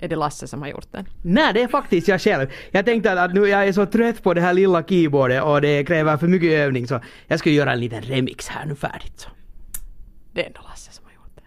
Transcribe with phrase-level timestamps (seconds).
[0.00, 1.06] är det Lasse som har gjort den?
[1.22, 2.46] Nej, det är faktiskt jag själv.
[2.70, 5.84] Jag tänkte att nu jag är så trött på det här lilla keyboardet och det
[5.84, 9.20] kräver för mycket övning så jag ska göra en liten remix här nu färdigt.
[9.20, 9.28] Så.
[10.32, 11.44] Det är ändå Lasse som har gjort den.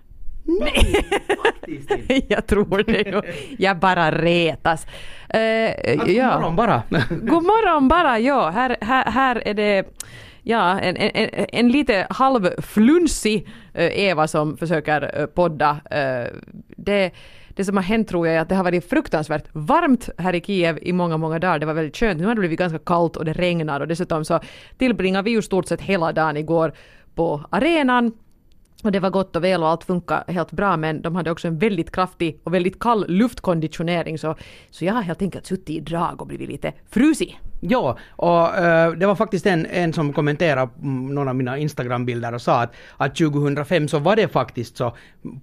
[0.59, 1.05] Nej,
[1.43, 2.21] faktiskt inte.
[2.33, 3.23] jag tror det.
[3.57, 4.85] Jag bara retas.
[5.33, 6.83] Uh, God morgon bara.
[7.09, 8.49] God morgon bara, ja.
[8.49, 9.85] Här, här, här är det
[10.43, 15.79] ja, en, en, en lite halvflunsig eh, Eva som försöker eh, podda.
[16.77, 17.11] Det,
[17.55, 20.41] det som har hänt tror jag är att det har varit fruktansvärt varmt här i
[20.41, 21.59] Kiev i många, många dagar.
[21.59, 22.19] Det var väldigt skönt.
[22.19, 24.39] Nu har det blivit ganska kallt och det regnar och dessutom så
[24.77, 26.73] tillbringade vi ju stort sett hela dagen igår
[27.15, 28.11] på arenan
[28.83, 31.47] och det var gott och väl och allt funkade helt bra men de hade också
[31.47, 34.35] en väldigt kraftig och väldigt kall luftkonditionering så,
[34.69, 37.39] så jag har helt enkelt suttit i drag och blivit lite frusig.
[37.69, 42.33] Ja, och eh, det var faktiskt en, en som kommenterade mm, någon av mina Instagram-bilder
[42.33, 44.95] och sa att, att 2005 så var det faktiskt så,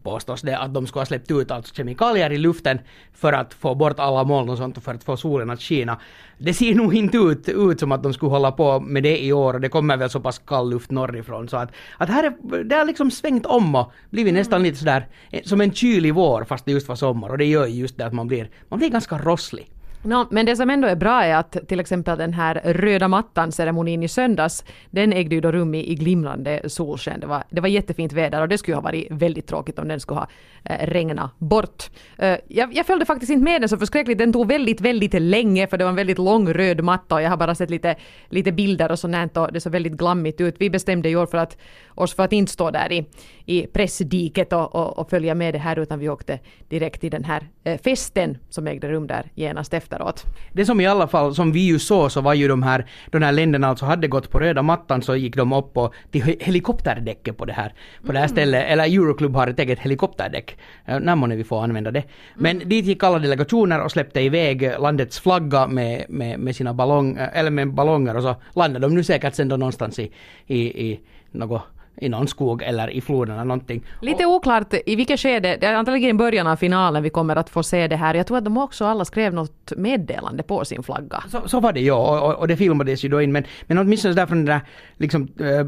[0.02, 2.78] påstås det, att de skulle ha släppt ut alltså kemikalier i luften
[3.14, 6.00] för att få bort alla moln och sånt och för att få solen att skina.
[6.38, 9.32] Det ser nog inte ut, ut som att de skulle hålla på med det i
[9.32, 12.64] år och det kommer väl så pass kall luft norrifrån så att, att här är,
[12.64, 16.44] det har liksom svängt om och blivit nästan lite sådär eh, som en kylig vår
[16.44, 18.78] fast det just var sommar och det gör ju just det att man blir, man
[18.78, 19.70] blir ganska rosslig.
[20.02, 24.02] No, men det som ändå är bra är att till exempel den här röda mattan-ceremonin
[24.02, 27.20] i söndags, den ägde ju då rum i, i glimrande solsken.
[27.20, 30.00] Det var, det var jättefint väder och det skulle ha varit väldigt tråkigt om den
[30.00, 30.28] skulle ha
[30.64, 31.90] eh, regnat bort.
[32.18, 35.66] Eh, jag, jag följde faktiskt inte med den så förskräckligt, den tog väldigt, väldigt länge
[35.66, 37.96] för det var en väldigt lång röd matta och jag har bara sett lite,
[38.28, 40.56] lite bilder och sånt och det såg väldigt glammigt ut.
[40.58, 41.56] Vi bestämde i år för att,
[41.94, 43.06] oss för att inte stå där i,
[43.46, 47.24] i pressdiket och, och, och följa med det här utan vi åkte direkt till den
[47.24, 50.26] här eh, festen som ägde rum där genast efter efteråt.
[50.52, 53.22] Det som i alla fall, som vi ju såg så var ju de här, de
[53.22, 56.36] här länderna alltså hade gått på röda mattan så gick de upp på, till he-
[56.40, 57.72] helikopterdäcket på det här,
[58.06, 58.64] på det här stället.
[58.66, 60.56] Eller Euroclub har ett eget helikopterdäck.
[60.86, 62.04] Eh, När månne vi får använda det.
[62.34, 67.16] Men dit gick alla delegationer och släppte iväg landets flagga med, med, med sina ballong,
[67.16, 70.10] eh, eller med ballonger och så landade de nu säkert sen då någonstans i,
[70.46, 71.00] i, i
[71.32, 71.62] något
[71.96, 73.84] i någon skog eller i floden eller någonting.
[74.00, 77.50] Lite oklart i vilket skede, det är antagligen i början av finalen vi kommer att
[77.50, 78.14] få se det här.
[78.14, 81.24] Jag tror att de också alla skrev något meddelande på sin flagga.
[81.28, 84.14] Så, så var det ja, och, och, det filmades ju då in men, men åtminstone
[84.14, 84.60] där från den där
[84.96, 85.66] liksom eh,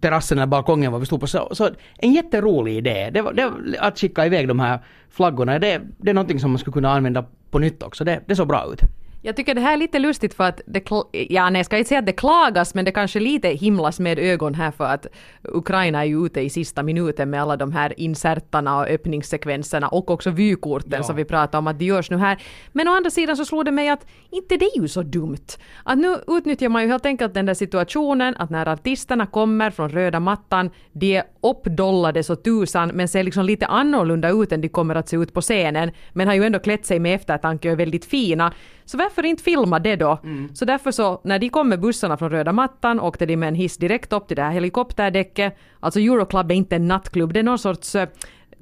[0.00, 3.10] terrassen eller balkongen var vi stod på så, så en jätterolig idé.
[3.14, 4.78] Det var, det var, att skicka iväg de här
[5.10, 8.04] flaggorna, det, det är någonting som man skulle kunna använda på nytt också.
[8.04, 8.80] Det, det såg bra ut.
[9.24, 11.88] Jag tycker det här är lite lustigt för att det, ja nej, jag ska inte
[11.88, 15.06] säga att det klagas men det kanske lite himlas med ögon här för att
[15.42, 20.10] Ukraina är ju ute i sista minuten med alla de här insertarna och öppningssekvenserna och
[20.10, 21.02] också vykorten Ja.
[21.02, 22.42] som vi pratade om att det görs nu här.
[22.72, 25.46] Men å andra sidan så slog det mig att inte det är ju så dumt.
[25.84, 29.88] Att nu utnyttjar man ju helt enkelt den där situationen att när artisterna kommer från
[29.88, 34.68] röda mattan, de är uppdollade så tusan men ser liksom lite annorlunda ut än de
[34.68, 37.72] kommer att se ut på scenen men har ju ändå klätt sig med eftertanke och
[37.72, 38.52] är väldigt fina.
[38.84, 40.18] Så varför inte filma det då?
[40.54, 43.54] Så därför så, när de kom med bussarna från röda mattan åkte de med en
[43.54, 45.56] hiss direkt upp till det här helikopterdäcket.
[45.80, 48.08] Alltså Euroclub är inte en nattklubb, det är någon sorts eh,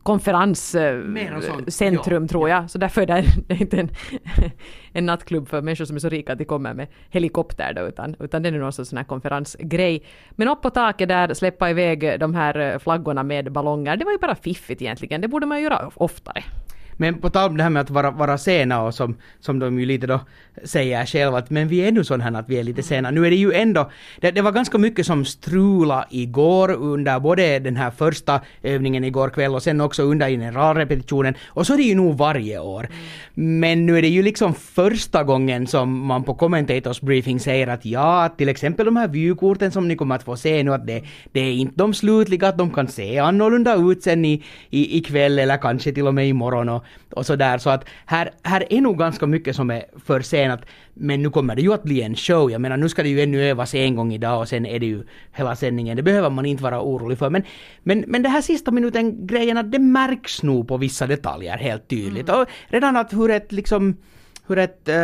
[0.03, 2.29] konferenscentrum ja.
[2.29, 2.71] tror jag.
[2.71, 3.91] Så därför är det, det är inte en,
[4.93, 8.17] en nattklubb för människor som är så rika att de kommer med helikopter då, utan,
[8.21, 10.05] utan det är någon sån här konferensgrej.
[10.31, 14.13] Men upp på taket där, släppa iväg de här eh, flaggorna med ballonger, det var
[14.13, 15.21] ju bara fiffigt egentligen.
[15.21, 16.45] Det borde man göra oftare.
[17.01, 19.81] Men på tal om det här med att vara, vara sena och som, som de
[19.81, 20.21] ju lite då
[20.65, 23.11] säger själva att men vi är nu sådana här att vi är lite sena.
[23.11, 23.91] Nu är det ju ändå,
[24.21, 29.29] det, det var ganska mycket som strula igår under både den här första övningen igår
[29.29, 31.35] kväll och sen också under generalrepetitionen.
[31.49, 32.89] Och så är det ju nog varje år.
[33.35, 37.85] Men nu är det ju liksom första gången som man på commentators briefing säger att
[37.85, 40.87] ja, att till exempel de här vykorten som ni kommer att få se nu att
[40.87, 41.03] det,
[41.33, 45.39] det är inte de slutliga, att de kan se annorlunda ut sen i, i, ikväll
[45.39, 47.59] eller kanske till och med imorgon och, och sådär.
[47.59, 50.61] Så att här, här är nog ganska mycket som är försenat.
[50.95, 52.51] Men nu kommer det ju att bli en show.
[52.51, 54.87] Jag menar nu ska det ju ännu övas en gång idag och sen är det
[54.87, 55.03] ju
[55.33, 55.97] hela sändningen.
[55.97, 57.31] Det behöver man inte vara orolig för.
[57.31, 57.43] Men,
[57.83, 61.89] men, men det här sista minuten grejen att det märks nog på vissa detaljer helt
[61.89, 62.29] tydligt.
[62.29, 63.97] Och redan att hur ett liksom
[64.47, 64.97] hur ett äh,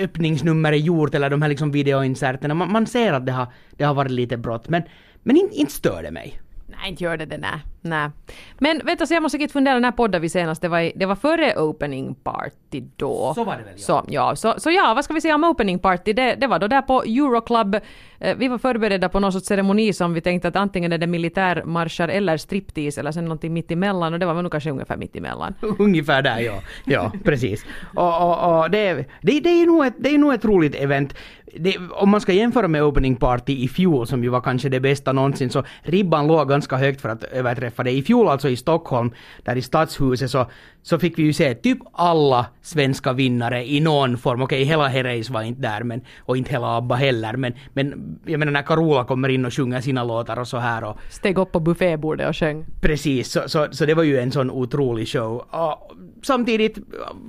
[0.00, 2.54] öppningsnummer är gjort eller de här liksom videoinserterna.
[2.54, 3.46] Man, man ser att det har,
[3.76, 4.68] det har varit lite brått.
[4.68, 4.82] Men,
[5.22, 6.40] men inte, inte stör det mig.
[6.66, 7.60] Nej, inte gör det det, nej.
[7.88, 8.10] Nej.
[8.58, 10.92] Men vänta, så jag måste inte fundera, den här podden vi senast, det var, i-
[10.96, 13.32] det var före opening party då.
[13.34, 13.82] Så var det väl, ja.
[13.82, 16.12] Så, ja, så, så ja, vad ska vi säga om opening party?
[16.12, 17.74] Det, det var då där på Euroclub.
[18.20, 21.06] Eh, vi var förberedda på någon sorts ceremoni som vi tänkte att antingen är det
[21.06, 24.96] militärmarscher eller striptease eller sen någonting mitt emellan och det var väl nog kanske ungefär
[24.96, 25.54] mitt emellan.
[25.78, 26.54] Ungefär där ja.
[26.84, 27.64] Ja, precis.
[27.94, 31.14] Och, och, och det, det, det är nog ett, det är nog ett roligt event.
[31.58, 34.80] Det, om man ska jämföra med opening party i fjol som ju var kanske det
[34.80, 37.90] bästa någonsin så ribban låg ganska högt för att överträffa inträffade.
[37.90, 39.12] I fjol alltså i Stockholm,
[39.44, 40.46] där i Stadshuset, så,
[40.82, 44.42] så fick vi ju se typ alla svenska vinnare i någon form.
[44.42, 48.38] Okej, hela Herreys var inte där, men, och inte hela ABBA heller, men, men jag
[48.38, 51.52] menar när Carola kommer in och sjunger sina låtar och så här och Steg upp
[51.52, 52.64] på buffébordet och sjöng.
[52.80, 55.44] Precis, så, så, så det var ju en sån otrolig show.
[55.50, 55.92] Och
[56.22, 56.78] samtidigt,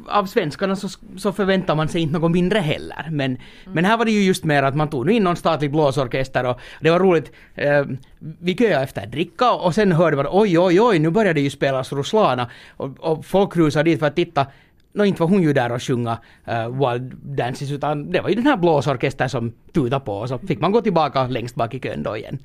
[0.07, 3.07] av svenskarna så, så förväntar man sig inte något mindre heller.
[3.11, 3.73] Men, mm.
[3.73, 6.45] men här var det ju just mer att man tog nu in någon statlig blåsorkester
[6.45, 7.31] och det var roligt.
[7.55, 7.85] Eh,
[8.19, 11.49] vi köade efter dricka och sen hörde man oj, oj, oj, nu började det ju
[11.49, 12.49] spelas Ruslana.
[12.77, 14.45] Och, och folk rusade dit för att titta
[14.97, 16.17] Nå inte var hon ju där och sjunga
[16.47, 20.37] uh, Wild Dances utan det var ju den här blåsorkestern som tutade på och så
[20.37, 22.39] fick man gå tillbaka längst bak i kön då igen.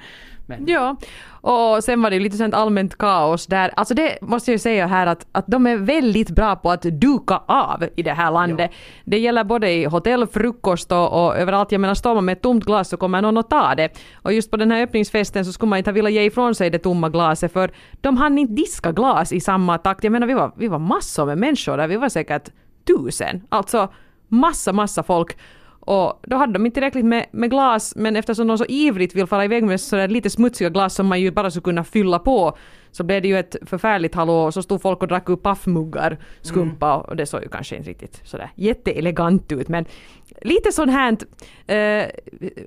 [0.46, 0.64] Men.
[0.66, 0.96] Ja,
[1.30, 3.70] och sen var det lite sånt allmänt kaos där.
[3.76, 6.82] Alltså det måste jag ju säga här att, att de är väldigt bra på att
[6.82, 8.70] duka av i det här landet.
[8.72, 8.78] Ja.
[9.04, 11.72] Det gäller både i hotell, frukost och, och överallt.
[11.72, 13.88] Jag menar står man med ett tomt glas så kommer någon att ta det.
[14.14, 16.70] Och just på den här öppningsfesten så skulle man inte ha velat ge ifrån sig
[16.70, 20.04] det tomma glaset för de hann inte diska glas i samma takt.
[20.04, 22.48] Jag menar vi var, vi var massor med människor där, vi var säkert
[22.86, 23.42] tusen.
[23.48, 23.92] Alltså
[24.28, 25.36] massa, massa folk.
[25.84, 29.26] Och då hade de inte tillräckligt med, med glas, men eftersom de så ivrigt vill
[29.26, 32.56] fara iväg med sådär lite smutsiga glas som man ju bara skulle kunna fylla på,
[32.90, 36.18] så blev det ju ett förfärligt hallå och så stod folk och drack ur paffmuggar,
[36.40, 37.00] skumpa, mm.
[37.00, 39.84] och det såg ju kanske inte riktigt sådär jätteelegant ut, men
[40.42, 41.16] lite sånt här
[41.66, 42.06] äh,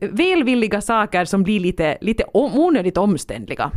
[0.01, 3.71] välvilliga saker som blir lite, lite onödigt omständliga.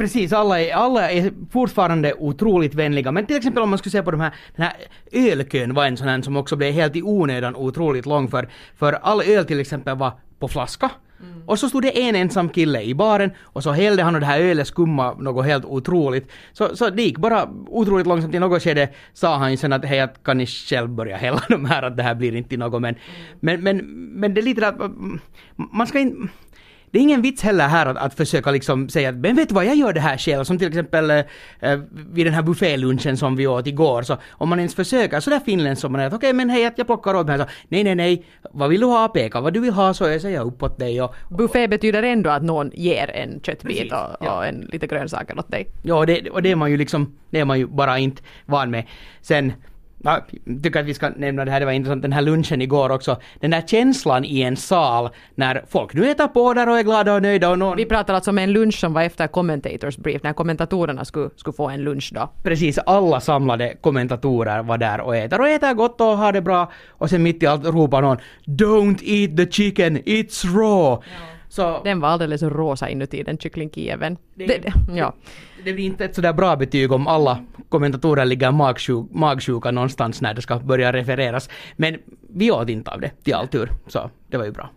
[0.00, 3.12] Precis, alla är, alla är fortfarande otroligt vänliga.
[3.12, 4.72] Men till exempel om man skulle se på de här, den här
[5.12, 8.92] ölkön var en sån här som också blev helt i onödan otroligt lång för, för
[8.92, 10.90] all öl till exempel var på flaska.
[11.22, 11.42] Mm.
[11.46, 14.26] Och så stod det en ensam kille i baren och så hällde han och det
[14.26, 16.30] här ölet skumma något helt otroligt.
[16.52, 18.34] Så, så det gick bara otroligt långsamt.
[18.34, 21.64] I något skede sa han ju sen att hej, kan ni själv börja hälla de
[21.64, 23.00] här att det här blir inte något men, mm.
[23.40, 23.76] men, men,
[24.20, 24.78] men det är lite att
[25.56, 26.28] man ska inte
[26.90, 29.54] det är ingen vits heller här att, att försöka liksom säga att men vet du
[29.54, 30.44] vad, jag gör det här själv.
[30.44, 31.24] Som till exempel eh,
[31.90, 34.02] vid den här buffélunchen som vi åt igår.
[34.02, 36.72] Så om man ens försöker sådär finländskt som man är att okej okay, men hej
[36.76, 37.38] jag plockar åt mig.
[37.38, 39.08] Så, nej nej nej, vad vill du ha?
[39.08, 41.02] Peka vad du vill ha så jag säger uppåt dig.
[41.02, 44.36] Och, Buffé betyder ändå att någon ger en köttbit och, ja.
[44.36, 45.68] och, en lite grönsaker åt dig.
[45.82, 48.70] Ja det, och det är man ju liksom, det är man ju bara inte van
[48.70, 48.86] med.
[49.22, 49.52] Sen
[50.02, 50.22] jag
[50.62, 53.20] tycker att vi ska nämna det här, det var intressant, den här lunchen igår också.
[53.40, 57.14] Den där känslan i en sal när folk nu äter på där och är glada
[57.14, 57.76] och nöjda och någon...
[57.76, 61.54] Vi pratar alltså om en lunch som var efter commentators brief, när kommentatorerna skulle, skulle
[61.54, 62.32] få en lunch då.
[62.42, 66.72] Precis, alla samlade kommentatorer var där och äter och äter gott och har det bra.
[66.88, 71.06] Och sen mitt i allt ropar någon “Don't eat the chicken, it's raw”.
[71.06, 71.26] Ja.
[71.48, 74.16] Så, den var alldeles rosa inuti den kycklingkieven.
[74.34, 75.14] Det, det, ja.
[75.64, 80.34] Det blir inte ett sådär bra betyg om alla kommentatorer ligger magsjuk, magsjuka någonstans när
[80.34, 81.48] det ska börja refereras.
[81.76, 81.98] Men
[82.34, 84.70] vi åt inte av det till all tur, så det var ju bra.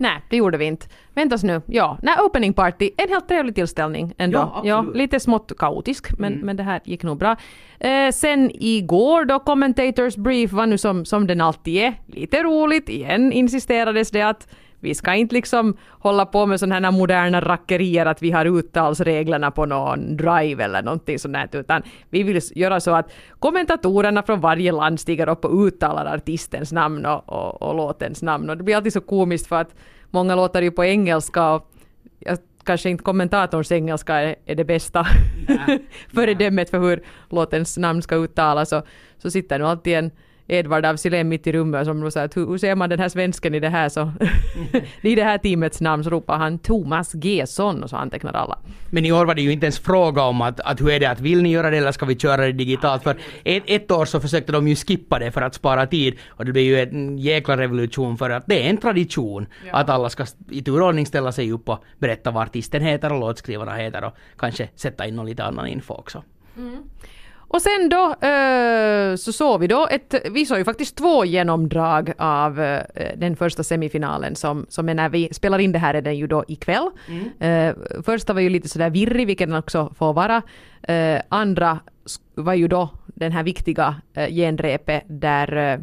[0.00, 0.86] Nej, det gjorde vi inte.
[1.14, 1.62] Väntas nu.
[1.66, 4.38] Ja, nej, opening party, en helt trevlig tillställning ändå.
[4.38, 6.46] Ja, ja lite smått kaotisk, men, mm.
[6.46, 7.36] men det här gick nog bra.
[7.80, 12.88] Eh, sen igår då commentators brief var nu som, som den alltid är, lite roligt.
[12.88, 14.48] Igen insisterades det att
[14.80, 19.50] vi ska inte liksom hålla på med sådana här moderna rackerier att vi har uttalsreglerna
[19.50, 24.72] på någon drive eller någonting sånt utan vi vill göra så att kommentatorerna från varje
[24.72, 28.50] land stiger upp och uttalar artistens namn och, och, och låtens namn.
[28.50, 29.74] Och det blir alltid så komiskt för att
[30.10, 31.70] många låtar ju på engelska och
[32.18, 35.06] jag, kanske inte kommentatorns engelska är, är det bästa
[36.14, 38.68] föredömet för hur låtens namn ska uttalas.
[38.68, 38.82] Så,
[39.18, 40.10] så sitter nu alltid en
[40.50, 43.08] Edvard av Silén mitt i rummet som sa att hur, hur ser man den här
[43.08, 44.12] svensken i det här så
[45.00, 48.58] i det här teamets namn så ropar han Thomas Gesson och så antecknar alla.
[48.90, 51.06] Men i år var det ju inte ens fråga om att, att hur är det
[51.06, 54.04] att vill ni göra det eller ska vi köra det digitalt för ett, ett år
[54.04, 57.18] så försökte de ju skippa det för att spara tid och det blev ju en
[57.18, 59.76] jäkla revolution för att det är en tradition ja.
[59.76, 63.74] att alla ska i turordning ställa sig upp och berätta vad artisten heter och låtskrivarna
[63.74, 66.22] heter och kanske sätta in någon lite annan info också.
[66.56, 66.82] Mm.
[67.52, 72.12] Och sen då eh, så såg vi då ett, vi såg ju faktiskt två genomdrag
[72.18, 72.82] av eh,
[73.16, 76.26] den första semifinalen som, som är när vi spelar in det här är den ju
[76.26, 76.90] då ikväll.
[77.08, 77.30] Mm.
[77.40, 80.42] Eh, första var ju lite sådär virrig, vilket den också får vara.
[81.28, 81.78] Andra
[82.34, 85.80] var ju då den här viktiga eh, genrepet där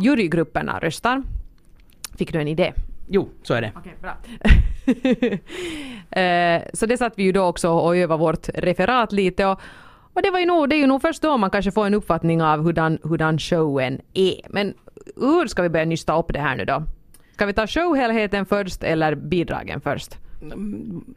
[0.00, 1.22] jurygrupperna röstar.
[2.18, 2.72] Fick du en idé?
[3.08, 3.72] Jo, så är det.
[3.76, 4.16] Okej, bra.
[6.72, 9.60] så det satt vi ju då också och övade vårt referat lite och,
[10.14, 11.94] och det, var ju nog, det är ju nog först då man kanske får en
[11.94, 14.40] uppfattning av hurdan, hurdan showen är.
[14.50, 14.74] Men
[15.16, 16.82] hur ska vi börja nysta upp det här nu då?
[17.34, 20.18] Ska vi ta showhelheten först eller bidragen först?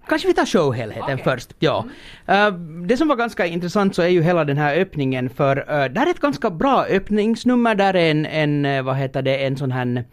[0.07, 1.23] Kanske vi tar showhelheten okay.
[1.23, 1.53] först.
[1.59, 1.85] Ja.
[2.29, 2.53] Uh,
[2.87, 5.99] det som var ganska intressant så är ju hela den här öppningen för uh, det
[5.99, 7.75] här är ett ganska bra öppningsnummer.
[7.75, 10.03] Där är en, en uh, vad heter det, en sån här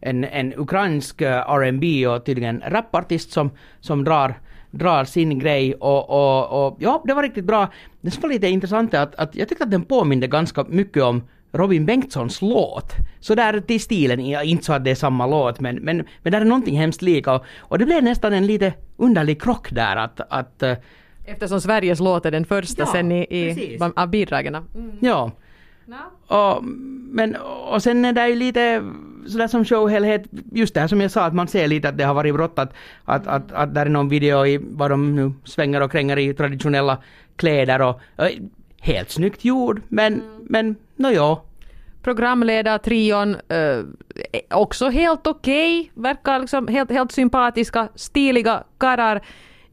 [0.00, 4.34] en, en ukrainsk R&B och tydligen rapartist som, som drar
[4.72, 7.68] drar sin grej och, och, och ja, det var riktigt bra.
[8.00, 11.02] Det som var lite intressant är att, att jag tyckte att den påminde ganska mycket
[11.02, 12.92] om Robin Bengtssons låt.
[13.20, 16.32] Så där till stilen, ja, inte så att det är samma låt men, men, men
[16.32, 19.96] där är någonting hemskt lika och, och det blev nästan en lite underlig krock där
[19.96, 20.76] att, att eh,
[21.24, 24.54] Eftersom Sveriges låt är den första Ja, sen i, i, av bidragen.
[24.54, 24.92] Mm.
[25.00, 25.30] ja.
[26.26, 26.64] Och,
[27.10, 28.92] men, och sen är det ju lite
[29.26, 30.22] sådär som showhelhet,
[30.52, 32.58] just det här som jag sa att man ser lite att det har varit brott
[32.58, 32.72] att,
[33.04, 36.34] att, att, att där är någon video i vad de nu svänger och kränger i
[36.34, 36.98] traditionella
[37.36, 38.28] kläder och, och
[38.80, 41.36] helt snyggt gjord men, men nåja.
[42.02, 43.78] Programledartrion, eh,
[44.50, 49.20] också helt okej, verkar liksom helt, helt sympatiska, stiliga karlar.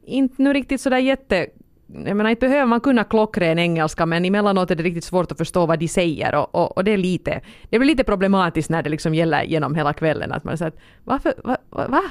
[0.05, 1.47] Inte nu riktigt sådär jätte...
[1.93, 5.37] Jag menar, inte behöver man kunna klockren engelska, men emellanåt är det riktigt svårt att
[5.37, 7.41] förstå vad de säger och, och, och det är lite...
[7.69, 10.77] Det blir lite problematiskt när det liksom gäller genom hela kvällen, att man säger att
[11.03, 11.33] varför...
[11.43, 11.57] Va?
[11.69, 12.01] va, va?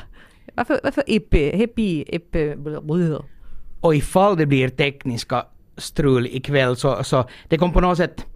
[0.54, 2.54] Varför, varför ippi, hippi, ippi.
[3.80, 5.44] Och ifall det blir tekniska
[5.76, 8.26] strul ikväll så, så det kom på något sätt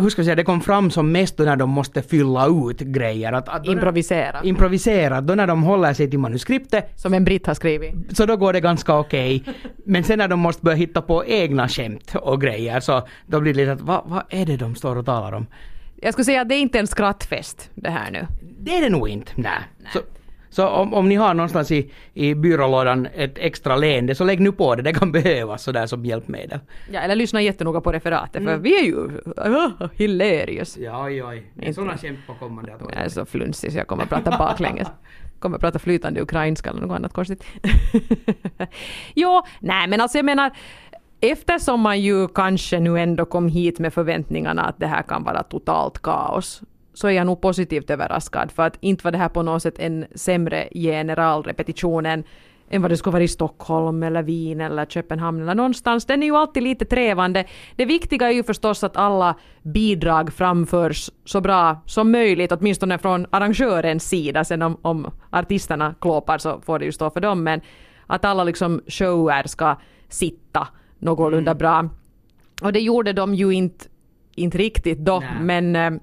[0.00, 2.78] hur ska jag säga, det kom fram som mest då när de måste fylla ut
[2.80, 3.32] grejer.
[3.32, 4.40] Att, att då när- Improvisera.
[4.42, 5.20] improvisera.
[5.20, 8.16] Då när de håller sig till manuskriptet Som en britt har skrivit.
[8.16, 9.44] så då går det ganska okej.
[9.84, 13.54] Men sen när de måste börja hitta på egna skämt och grejer så då blir
[13.54, 15.46] det lite att vad, vad är det de står och talar om?
[16.02, 18.26] Jag skulle säga att det är inte en skrattfest det här nu.
[18.60, 19.32] Det är det nog inte.
[19.36, 19.52] Nej.
[19.92, 19.98] Så,
[20.50, 24.52] så om, om ni har någonstans i, i byrålådan ett extra leende så lägg nu
[24.52, 24.82] på det.
[24.82, 26.58] Det kan behövas sådär som hjälpmedel.
[26.92, 28.96] Ja, eller lyssna jättenoga på referatet för vi är ju
[29.46, 30.76] uh, hilarious.
[30.76, 31.52] Ja, oj, oj.
[31.54, 34.08] Det är sådana skämt på kommande att Jag är så flunsig så jag kommer att
[34.08, 34.88] prata baklänges.
[35.38, 37.44] Kommer att prata flytande ukrainska eller något annat konstigt.
[39.14, 40.50] jo, nej men alltså jag menar
[41.20, 45.42] eftersom man ju kanske nu ändå kom hit med förväntningarna att det här kan vara
[45.42, 46.62] totalt kaos
[47.00, 49.78] så är jag nog positivt överraskad för att inte var det här på något sätt
[49.78, 52.24] en sämre generalrepetition än
[52.72, 56.04] än vad det skulle vara i Stockholm eller Wien eller Köpenhamn eller någonstans.
[56.04, 57.44] Den är ju alltid lite trevande.
[57.76, 63.26] Det viktiga är ju förstås att alla bidrag framförs så bra som möjligt, åtminstone från
[63.30, 64.44] arrangörens sida.
[64.44, 67.60] Sen om, om artisterna klåpar så får det ju stå för dem, men
[68.06, 69.76] att alla liksom shower ska
[70.08, 71.88] sitta någorlunda bra.
[72.62, 73.84] Och det gjorde de ju inte,
[74.34, 75.30] inte riktigt då, Nej.
[75.40, 76.00] men eh,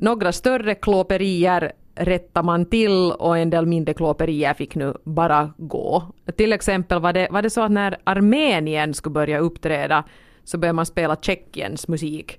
[0.00, 6.02] några större klåperier rättar man till och en del mindre klåperier fick nu bara gå.
[6.36, 10.04] Till exempel var det, var det så att när Armenien skulle börja uppträda
[10.44, 12.38] så började man spela Tjeckiens musik.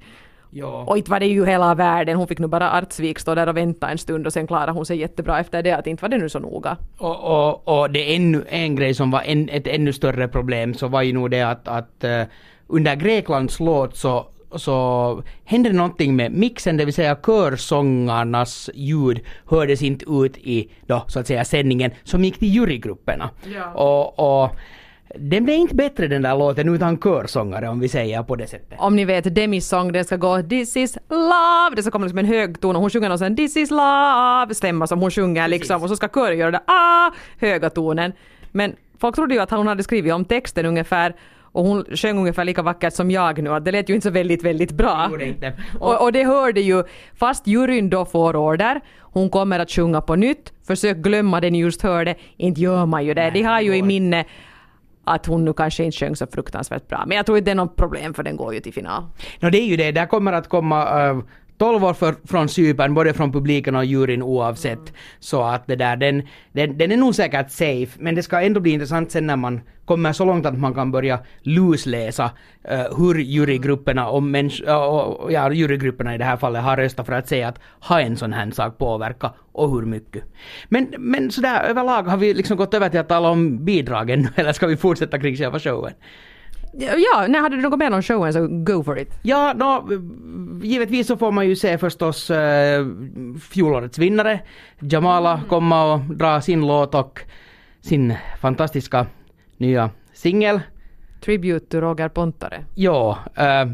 [0.49, 0.85] Ja.
[0.87, 3.57] Och inte var det ju hela världen, hon fick nu bara Artsvik stå där och
[3.57, 6.17] vänta en stund och sen klarade hon sig jättebra efter det, att inte var det
[6.17, 6.77] nu så noga.
[6.97, 10.73] Och, och, och det är ännu en grej som var en, ett ännu större problem
[10.73, 12.23] så var ju nog det att, att eh,
[12.67, 19.19] under Greklands låt så så hände det någonting med mixen, det vill säga körsångarnas ljud
[19.45, 23.29] hördes inte ut i då, så att säga sändningen som gick till jurygrupperna.
[23.55, 23.71] Ja.
[23.73, 24.55] Och, och
[25.15, 28.79] den blev inte bättre den där låten utan körsångare om vi säger på det sättet.
[28.79, 32.19] Om ni vet Demis sång, den ska gå This is love, det ska komma liksom
[32.19, 35.47] en hög ton och hon sjunger någon sån This is love stämma som hon sjunger
[35.47, 38.13] liksom och så ska kören göra den ah höga tonen.
[38.51, 41.15] Men folk trodde ju att hon hade skrivit om texten ungefär
[41.51, 44.11] och hon sjöng ungefär lika vackert som jag nu, att det lät ju inte så
[44.11, 45.11] väldigt, väldigt bra.
[45.21, 45.53] Inte.
[45.79, 46.83] Och, och det hörde ju,
[47.15, 51.59] fast juryn då får order, hon kommer att sjunga på nytt, försök glömma det ni
[51.59, 53.21] just hörde, inte gör man ju det.
[53.21, 54.25] Nej, De har ju det i minne
[55.03, 57.03] att hon nu kanske inte sjöng så fruktansvärt bra.
[57.07, 59.03] Men jag tror inte det är något problem för den går ju till final.
[59.39, 59.91] No, det är ju det.
[59.91, 61.23] Där kommer att komma uh,
[61.61, 64.93] 12 år för, från Cypern, både från publiken och juryn oavsett.
[65.19, 67.97] Så att det där, den, den, den är nog säkert safe.
[67.99, 70.91] Men det ska ändå bli intressant sen när man kommer så långt att man kan
[70.91, 72.31] börja lusläsa
[72.71, 76.77] uh, eh, hur jurygrupperna, om människ- uh, och, ja, jurygrupperna i det här fallet har
[76.77, 80.23] röstat för att säga att har en sån här sak påverkat och hur mycket.
[80.69, 84.53] Men, men sådär överlag har vi liksom gått över till att tala om bidragen, eller
[84.53, 85.93] ska vi fortsätta kring själva showen?
[86.73, 89.13] Ja, när hade du något mer om showen så go for it.
[89.21, 89.89] Ja, nå,
[90.63, 92.85] givetvis så får man ju se förstås äh,
[93.49, 94.39] fjolårets vinnare,
[94.79, 97.19] Jamala, komma och dra sin låt och
[97.81, 99.05] sin fantastiska
[99.57, 100.59] nya singel.
[101.25, 102.65] Tribute to Roger Pontare.
[102.75, 103.71] Ja, äh,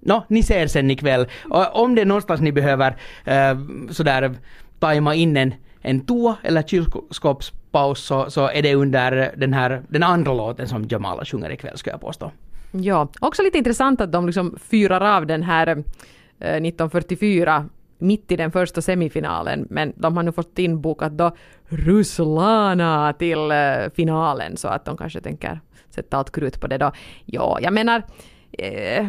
[0.00, 1.26] nå, ni ser sen ikväll.
[1.50, 3.58] Och om det är någonstans ni behöver äh,
[3.90, 4.34] sådär
[4.78, 10.02] tajma in en, en toa eller kylskåpspaus så, så är det under den här, den
[10.02, 12.30] andra låten som Jamala sjunger ikväll skulle jag påstå.
[12.72, 15.76] Ja, också lite intressant att de liksom fyrar av den här eh,
[16.38, 23.50] 1944 mitt i den första semifinalen, men de har nu fått inbokat då Ruslana till
[23.50, 25.60] eh, finalen så att de kanske tänker
[25.90, 26.92] sätta allt krut på det då.
[27.24, 28.02] Ja, jag menar,
[28.58, 29.08] eh,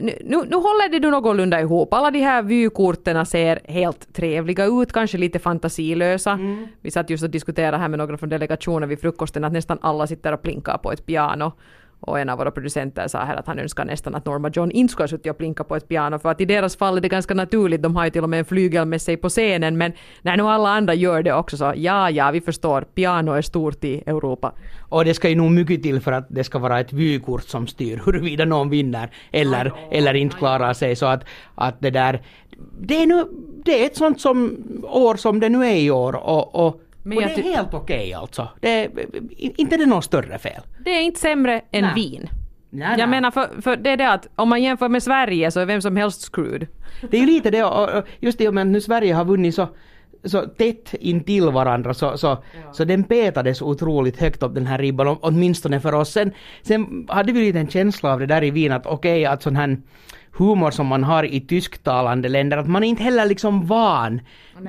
[0.00, 1.94] nu, nu, nu håller det nu någorlunda ihop.
[1.94, 6.30] Alla de här vykorten ser helt trevliga ut, kanske lite fantasilösa.
[6.30, 6.66] Mm.
[6.80, 10.06] Vi satt just och diskuterade här med några från delegationen vid frukosten att nästan alla
[10.06, 11.52] sitter och plinkar på ett piano.
[12.00, 14.92] Och en av våra producenter sa här att han önskar nästan att Norma John inte
[14.92, 17.08] skulle ha suttit och plinka på ett piano för att i deras fall är det
[17.08, 19.92] ganska naturligt, de har ju till och med en flygel med sig på scenen men
[20.22, 23.84] när nu alla andra gör det också så ja, ja, vi förstår, piano är stort
[23.84, 24.52] i Europa.
[24.78, 27.66] Och det ska ju nog mycket till för att det ska vara ett vykort som
[27.66, 30.96] styr huruvida någon vinner eller, eller inte klarar sig.
[30.96, 32.22] Så att, att det där,
[32.80, 33.24] det är, nu,
[33.64, 37.18] det är ett sånt som år som det nu är i år och, och, Men
[37.18, 38.48] och jag det är helt okej alltså.
[38.60, 38.90] Det är,
[39.36, 40.62] inte det är något större fel.
[40.84, 41.94] Det är inte sämre än Nej.
[41.94, 42.28] vin.
[42.70, 43.06] Nej, Jag nej.
[43.06, 45.82] menar för, för det är det att om man jämför med Sverige så är vem
[45.82, 46.66] som helst screwed.
[47.10, 49.68] Det är ju lite det, och, just det att nu Sverige har vunnit så,
[50.24, 52.42] så tätt intill varandra så, så,
[52.72, 56.12] så den petades otroligt högt upp den här ribban, åtminstone för oss.
[56.12, 59.42] Sen, sen hade vi lite en känsla av det där i Wien att okej, att
[59.42, 59.76] sån här
[60.32, 64.20] humor som man har i tysktalande länder, att man är inte heller liksom van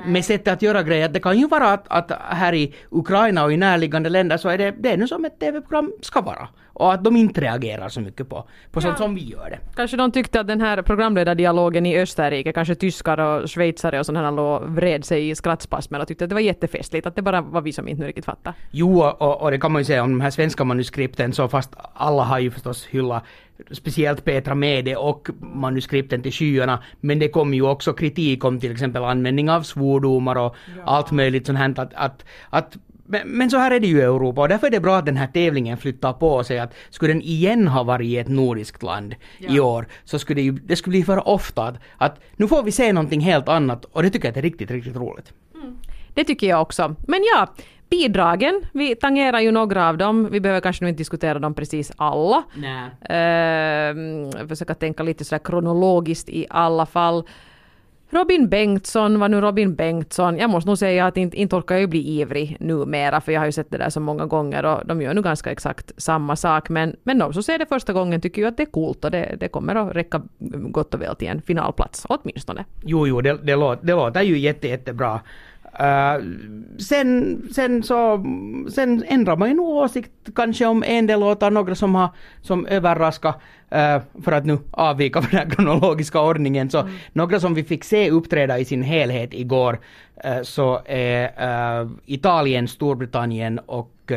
[0.05, 1.09] med sättet att göra grejer.
[1.09, 4.57] Det kan ju vara att, att här i Ukraina och i närliggande länder så är
[4.57, 6.47] det, det är nu som ett TV-program ska vara.
[6.73, 9.59] Och att de inte reagerar så mycket på, på sånt som vi gör det.
[9.75, 14.25] Kanske de tyckte att den här programledardialogen i Österrike, kanske tyskar och schweizare och sådana
[14.25, 17.41] här låg vred sig i skrattspasmer och tyckte att det var jättefestligt, att det bara
[17.41, 18.55] var vi som inte riktigt fattade.
[18.71, 21.75] Jo, och, och det kan man ju säga om de här svenska manuskripten, så fast
[21.93, 23.23] alla har ju förstås hyllat
[23.71, 28.71] speciellt Petra Mede och manuskripten till skyarna, men det kom ju också kritik om till
[28.71, 32.77] exempel användning av svordomar och allt möjligt sånt här att, att, att
[33.11, 35.05] men, men så här är det ju i Europa och därför är det bra att
[35.05, 38.83] den här tävlingen flyttar på sig att skulle den igen ha varit i ett nordiskt
[38.83, 42.47] land i år så skulle det ju, det skulle bli för ofta att, att nu
[42.47, 45.33] får vi se någonting helt annat och det tycker jag är riktigt, riktigt roligt.
[46.13, 46.95] Det tycker jag också.
[47.07, 47.47] Men ja,
[47.89, 50.29] bidragen, vi tangerar ju några av dem.
[50.31, 52.43] Vi behöver kanske nu inte diskutera dem precis alla.
[52.55, 52.83] Nej.
[53.91, 57.23] Uh, försöka tänka lite sådär kronologiskt i alla fall.
[58.13, 60.37] Robin Bengtsson var nu Robin Bengtsson.
[60.37, 63.41] Jag måste nog säga att inte, inte orkar jag ju bli ivrig numera för jag
[63.41, 66.35] har ju sett det där så många gånger och de gör nu ganska exakt samma
[66.35, 69.05] sak men, men de som ser det första gången tycker ju att det är coolt
[69.05, 70.21] och det, det kommer att räcka
[70.69, 72.65] gott och väl till en finalplats åtminstone.
[72.83, 75.19] Jo, jo, det, det, låter, det låter ju jätte, jättebra.
[75.79, 76.25] Uh,
[76.77, 78.25] sen, sen så,
[78.73, 82.09] sen ändrar man ju nog åsikt kanske om en del låtar, några som har,
[82.41, 87.53] som överraskar, uh, för att nu avvika från den här kronologiska ordningen, så några som
[87.53, 89.79] vi fick se uppträda i sin helhet igår,
[90.25, 94.11] uh, så är Italien, Storbritannien och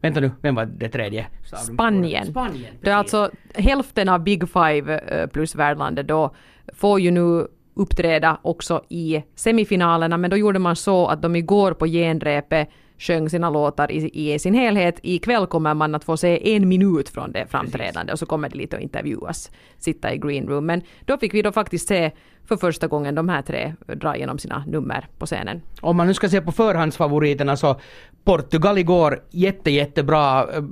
[0.00, 1.26] Vänta nu, vem var det tredje?
[1.44, 2.26] Spanien.
[2.26, 6.34] Spanien, Det är alltså hälften av Big Five eh, plus värdlandet då
[6.74, 7.46] får ju nu
[7.78, 13.30] uppträda också i semifinalerna men då gjorde man så att de igår på genrepet sjöng
[13.30, 15.00] sina låtar i, i sin helhet.
[15.02, 18.56] Ikväll kommer man att få se en minut från det framträdande och så kommer det
[18.56, 20.66] lite att intervjuas, sitta i green room.
[20.66, 22.10] Men då fick vi då faktiskt se
[22.48, 25.62] för första gången de här tre dra igenom sina nummer på scenen.
[25.80, 27.80] Om man nu ska se på förhandsfavoriterna så
[28.24, 30.64] Portugal igår jätte jättebra, uh,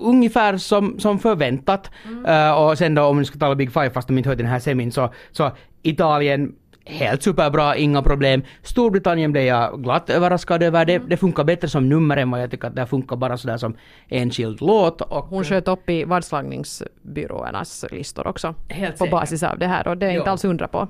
[0.00, 1.90] ungefär som, som förväntat.
[2.28, 4.46] Uh, och sen då om vi ska tala Big Five fast de inte hör den
[4.46, 5.50] här semin så, så
[5.82, 8.42] Italien helt superbra, inga problem.
[8.62, 10.84] Storbritannien blev jag glatt överraskad över.
[10.84, 13.56] Det, det funkar bättre som nummer än vad jag tycker att det funkar bara sådär
[13.56, 13.76] som
[14.08, 15.00] enskild låt.
[15.00, 18.54] Och, Hon sköt upp i vadslagningsbyråernas listor också.
[18.68, 19.10] Helt på säkert.
[19.12, 20.30] basis av det här och det är inte Ja.
[20.30, 20.88] alls undra på.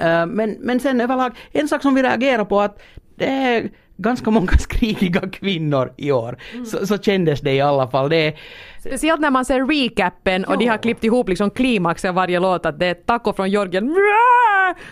[0.00, 2.82] Eh, men, men sen överlag, en sak som vi reagerar på att
[3.16, 6.36] det är ganska många skrikiga kvinnor i år.
[6.66, 8.10] Så, så kändes det i alla fall.
[8.10, 8.34] Det är,
[8.80, 12.66] Speciellt när man ser recapen och de har klippt ihop liksom klimax av varje låt
[12.66, 13.96] att det är Taco från Georgien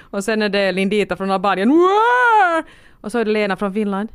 [0.00, 1.72] och sen är det Lindita från Albanien
[3.00, 4.08] och så är det Lena från Finland.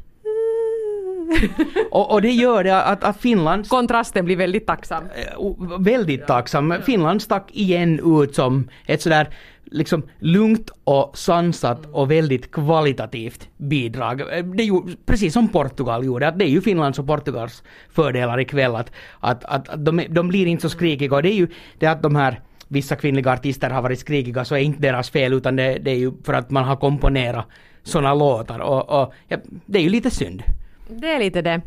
[1.92, 5.04] och, och det gör det att, att Finland Kontrasten blir väldigt tacksam.
[5.04, 6.74] eh, väldigt tacksam.
[6.86, 9.30] Finland stack igen ut som ett sådär
[9.66, 14.22] liksom lugnt och sansat och väldigt kvalitativt bidrag.
[14.22, 17.64] Eh, Det är ju precis som Portugal gjorde, att det är ju Finlands och Portugals
[17.90, 21.38] fördelar ikväll att, att, att, att de, de blir inte så skrikiga och det är
[21.38, 21.48] ju
[21.80, 25.34] det att de här vissa kvinnliga artister har varit skrikiga så är inte deras fel
[25.34, 27.46] utan det, det är ju för att man har komponerat
[27.84, 30.44] sådana låtar och, och ja, det är ju lite synd.
[30.88, 31.62] Det är lite det.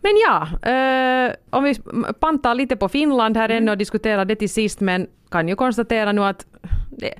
[0.00, 1.74] Men ja, eh, om vi
[2.20, 6.12] pantar lite på Finland här ännu och diskuterar det till sist, men kan ju konstatera
[6.12, 6.46] nu att
[6.90, 7.14] det,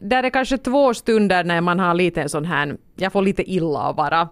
[0.00, 3.50] där är kanske två stunder när man har lite en sån här, jag får lite
[3.50, 4.28] illa av vara.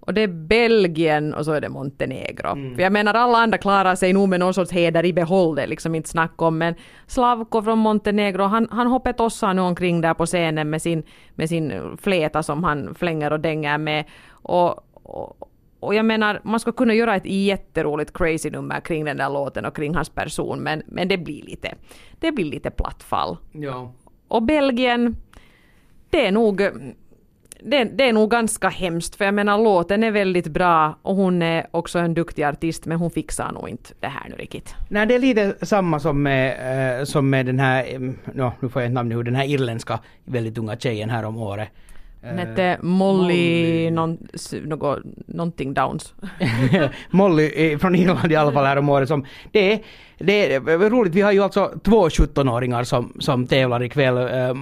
[0.00, 2.74] Och det är Belgien och så är det Montenegro.
[2.74, 5.66] För jag menar alla andra klarar sig nog med någon sorts heder i behåll, det
[5.66, 6.58] liksom inte snack om.
[6.58, 6.74] Men
[7.06, 11.02] Slavko från Montenegro, han, han hoppar tossar nu omkring där på scenen med sin,
[11.34, 14.04] med sin fläta som han flänger och dänger med.
[14.30, 15.48] Och, och,
[15.82, 19.64] och jag menar, man ska kunna göra ett jätteroligt crazy nummer kring den där låten
[19.64, 21.74] och kring hans person, men, men det blir lite,
[22.20, 23.36] det blir lite plattfall.
[23.52, 23.92] Ja.
[24.28, 25.16] Och Belgien,
[26.10, 26.62] det är nog
[27.64, 31.42] det, det, är nog ganska hemskt för jag menar låten är väldigt bra och hon
[31.42, 34.74] är också en duktig artist men hon fixar nog inte det här nu riktigt.
[34.88, 37.98] Nej, det är lite samma som med, äh, som med den här,
[38.34, 41.36] no, nu får jag ett namn nu, den här irländska väldigt unga tjejen här om
[41.36, 41.68] året.
[42.24, 43.90] Hon hette Molly, Molly.
[43.90, 44.18] Någon,
[44.64, 46.14] något, någonting Downs.
[47.10, 49.80] Molly från Irland i alla fall här om året som det är,
[50.18, 54.54] det är roligt, vi har ju alltså två 17-åringar som, som tävlar ikväll, äh,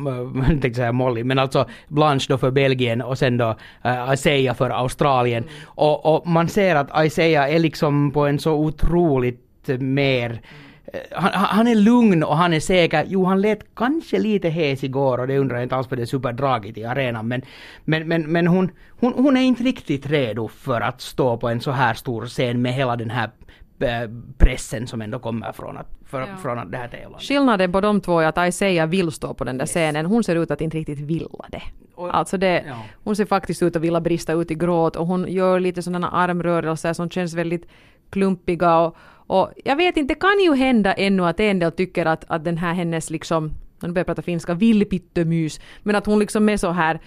[0.48, 4.70] tänkte säga Molly, men alltså Blanche då för Belgien och sen då äh, Isaiah för
[4.70, 5.42] Australien.
[5.42, 5.54] Mm.
[5.64, 10.69] Och, och man ser att Isaiah är liksom på en så otroligt mer Eh,
[11.11, 13.05] han, han, är lugn och han är säker.
[13.09, 16.03] Jo, han lät kanske lite hes igår och det undrar jag inte alls för det
[16.03, 17.29] är superdragigt i arenan.
[17.29, 17.42] Men,
[17.85, 21.61] men, men, men hon, hon, hon är inte riktigt redo för att stå på en
[21.61, 23.31] så här stor scen med hela den här
[23.79, 26.26] eh, pressen som ändå kommer från att, för, ja.
[26.42, 27.22] från att det här tävlandet.
[27.22, 29.70] Skillnaden på de två är att Isaiah vill stå på den där yes.
[29.70, 30.07] scenen.
[30.07, 31.62] Hon ser ut att inte riktigt vilja det.
[31.94, 32.76] Och, alltså det, ja.
[33.05, 36.11] Hon ser faktiskt ut att vilja brista ut i gråt och hon gör lite sådana
[36.11, 37.66] armrörelser som känns väldigt
[38.11, 38.96] klumpiga och,
[39.30, 42.44] och jag vet inte, det kan ju hända ännu att en del tycker att, att
[42.44, 43.50] den här hennes liksom,
[43.82, 47.00] nu börjar jag prata finska, villpittömys, men att hon liksom är så här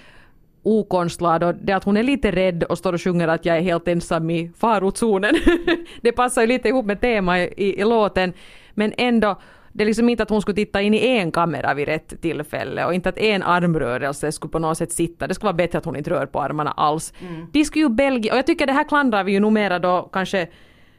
[0.63, 3.62] okonstlad och det att hon är lite rädd och står och sjunger att jag är
[3.62, 5.36] helt ensam i farozonen.
[6.01, 8.33] det passar ju lite ihop med temat i, i, i låten.
[8.73, 9.39] Men ändå,
[9.71, 12.86] det är liksom inte att hon skulle titta in i en kamera vid rätt tillfälle
[12.86, 15.27] och inte att en armrörelse skulle på något sätt sitta.
[15.27, 17.13] Det skulle vara bättre att hon inte rör på armarna alls.
[17.21, 17.47] Mm.
[17.51, 20.47] De skulle ju Belgien, och jag tycker det här klandrar vi ju numera då kanske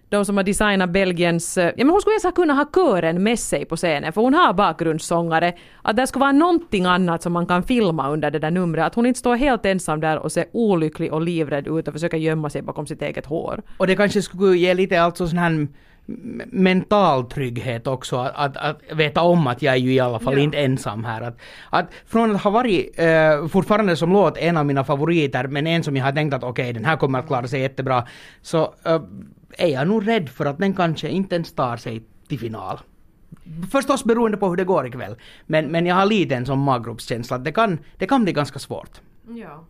[0.08, 1.58] de som har designat Belgiens...
[1.58, 4.34] Eh, ja men hon skulle ens kunna ha kören med sig på scenen för hon
[4.34, 5.52] har bakgrundssångare.
[5.82, 8.86] Att det skulle vara någonting annat som man kan filma under det där numret.
[8.86, 12.16] Att hon inte står helt ensam där och ser olycklig och livrädd ut och försöker
[12.16, 13.62] gömma sig bakom sitt eget hår.
[13.76, 15.66] Och det kanske skulle ge lite alltså sån här
[16.06, 20.34] mental trygghet också, att, att, att, veta om att jag är ju i alla fall
[20.34, 20.40] ja.
[20.40, 21.22] inte ensam här.
[21.22, 21.38] Att,
[21.70, 25.82] att från att ha varit eh, fortfarande som låt en av mina favoriter, men en
[25.82, 28.06] som jag har tänkt att okej, okay, den här kommer att klara sig jättebra,
[28.42, 29.02] så eh,
[29.58, 32.78] är jag nog rädd för att den kanske inte ens tar sig till final.
[33.70, 35.16] Förstås beroende på hur det går ikväll.
[35.46, 38.58] Men, men jag har lite en sån maggropskänsla att det kan, det kan bli ganska
[38.58, 39.00] svårt.
[39.28, 39.64] Ja.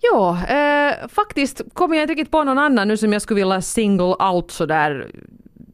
[0.00, 3.62] Ja, eh, faktiskt kommer jag inte riktigt på någon annan nu som jag skulle vilja
[3.62, 5.10] single out sådär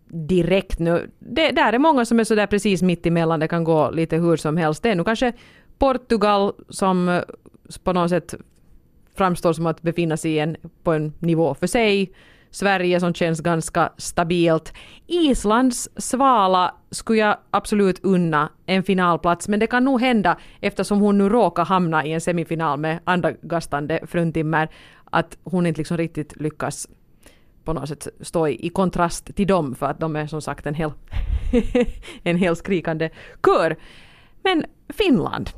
[0.06, 1.10] direkt nu.
[1.18, 4.36] Det, där är många som är sådär precis mitt emellan, det kan gå lite hur
[4.36, 4.82] som helst.
[4.82, 5.32] Det är nu kanske
[5.78, 7.22] Portugal som eh,
[7.84, 8.34] på något sätt
[9.14, 12.12] framstår som att befinna sig en, på en nivå för sig.
[12.50, 14.72] Sverige som känns ganska stabilt.
[15.06, 21.18] Islands svala skulle jag absolut unna en finalplats, men det kan nog hända eftersom hon
[21.18, 24.68] nu råkar hamna i en semifinal med andra gastande fruntimmer,
[25.04, 26.88] att hon inte liksom riktigt lyckas
[27.64, 30.66] på något sätt stå i, i kontrast till dem, för att de är som sagt
[30.66, 30.90] en hel,
[32.22, 33.10] en hel skrikande
[33.44, 33.76] kör.
[34.42, 35.50] Men Finland,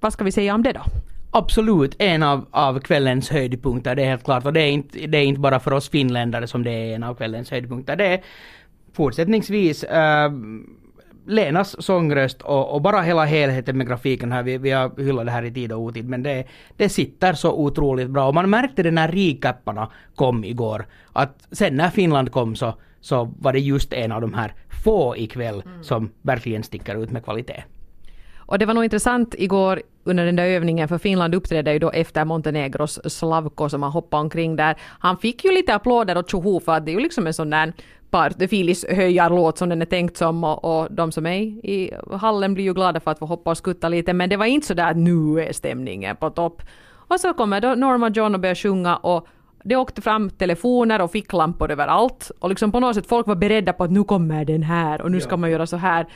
[0.00, 0.82] vad ska vi säga om det då?
[1.30, 4.46] Absolut en av, av kvällens höjdpunkter, det är helt klart.
[4.46, 7.02] Och det är, inte, det är inte bara för oss finländare som det är en
[7.02, 7.96] av kvällens höjdpunkter.
[7.96, 8.20] Det är
[8.92, 10.30] fortsättningsvis äh,
[11.26, 14.42] Lenas sångröst och, och, bara hela helheten med grafiken här.
[14.42, 16.44] Vi, vi har hyllat det här i tid och otid men det,
[16.76, 18.28] det sitter så otroligt bra.
[18.28, 20.86] Och man märkte det när recapparna kom igår.
[21.12, 25.16] Att sen när Finland kom så, så var det just en av de här få
[25.16, 25.84] ikväll mm.
[25.84, 27.64] som verkligen sticker ut med kvalitet.
[28.36, 31.90] Och det var nog intressant igår under den där övningen, för Finland uppträdde ju då
[31.90, 34.76] efter Montenegros Slavko som har hoppat omkring där.
[34.80, 37.50] Han fick ju lite applåder och tjoho för att det är ju liksom en sån
[37.50, 37.72] där
[38.10, 42.64] partyfilis höjarlåt som den är tänkt som och, och de som är i hallen blir
[42.64, 44.90] ju glada för att få hoppa och skutta lite men det var inte så där
[44.90, 46.62] att nu är stämningen på topp.
[47.08, 49.26] Och så kommer då Norma John och börjar sjunga och
[49.64, 53.72] det åkte fram telefoner och ficklampor överallt och liksom på något sätt folk var beredda
[53.72, 56.06] på att nu kommer den här och nu ska man göra så här.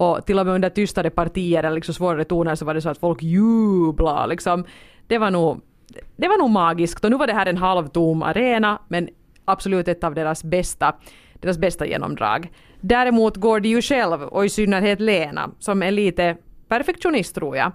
[0.00, 2.88] Och till och med under tystare partier eller liksom svårare toner så var det så
[2.88, 4.64] att folk jublade liksom.
[5.06, 5.60] Det var nog,
[6.16, 9.08] det var nog magiskt och nu var det här en halvtom arena men
[9.44, 10.94] absolut ett av deras bästa,
[11.40, 12.50] deras bästa genomdrag.
[12.80, 16.36] Däremot går de ju själv, och i synnerhet Lena, som är lite
[16.68, 17.72] perfektionist tror jag,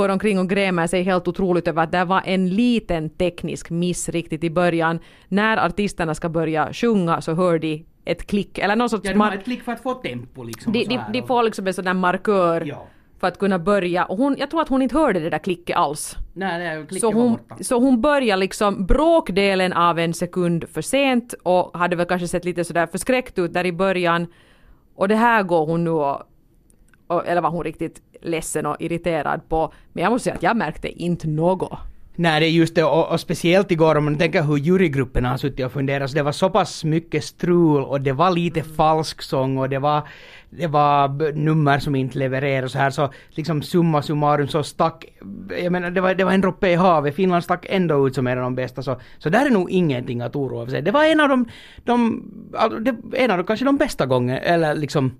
[0.00, 4.08] går omkring och grämer sig helt otroligt över att det var en liten teknisk miss
[4.08, 4.98] riktigt i början.
[5.28, 9.04] När artisterna ska börja sjunga så hör de ett klick eller någon sorts...
[9.04, 10.72] Ja, de har ett klick för att få tempo liksom.
[10.72, 12.86] De, de, de får liksom en sån där markör ja.
[13.20, 14.04] för att kunna börja.
[14.04, 16.16] Och hon, jag tror att hon inte hörde det där klicket alls.
[16.34, 17.64] Nej, nej klicket så hon, var borta.
[17.64, 22.44] Så hon börjar liksom bråkdelen av en sekund för sent och hade väl kanske sett
[22.44, 24.26] lite sådär förskräckt ut där i början.
[24.94, 26.22] Och det här går hon nu och,
[27.06, 29.72] och eller var hon riktigt ledsen och irriterad på.
[29.92, 31.78] Men jag måste säga att jag märkte inte något.
[32.20, 35.36] Nej, det är just det, och, och speciellt igår om man tänker hur jurygrupperna har
[35.36, 39.22] suttit och funderat, så det var så pass mycket strul och det var lite falsk
[39.22, 40.08] sång och det var,
[40.50, 45.04] det var nummer som inte levererade och så här, så liksom summa summarum så stack,
[45.62, 48.26] jag menar det var, det var en droppe i havet, Finland stack ändå ut som
[48.26, 50.82] en av de bästa, så, så där är nog ingenting att oroa sig.
[50.82, 51.48] Det var en av de,
[51.84, 52.22] de,
[52.54, 55.12] alltså, det, en av de kanske de bästa gångerna, eller liksom